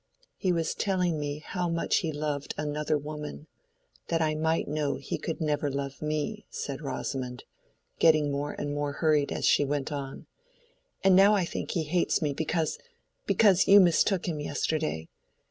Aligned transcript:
"He 0.35 0.51
was 0.51 0.73
telling 0.73 1.19
me 1.19 1.43
how 1.45 1.69
he 1.91 2.11
loved 2.11 2.55
another 2.57 2.97
woman, 2.97 3.45
that 4.07 4.19
I 4.19 4.33
might 4.33 4.67
know 4.67 4.95
he 4.95 5.19
could 5.19 5.39
never 5.39 5.69
love 5.69 6.01
me," 6.01 6.47
said 6.49 6.81
Rosamond, 6.81 7.43
getting 7.99 8.31
more 8.31 8.53
and 8.53 8.73
more 8.73 8.93
hurried 8.93 9.31
as 9.31 9.45
she 9.45 9.63
went 9.63 9.91
on. 9.91 10.25
"And 11.03 11.15
now 11.15 11.35
I 11.35 11.45
think 11.45 11.69
he 11.73 11.83
hates 11.83 12.19
me 12.19 12.33
because—because 12.33 13.67
you 13.67 13.79
mistook 13.79 14.25
him 14.27 14.39
yesterday. 14.39 15.07